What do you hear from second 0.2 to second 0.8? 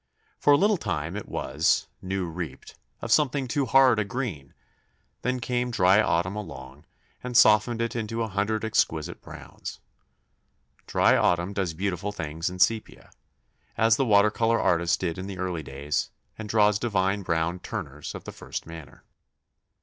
For a little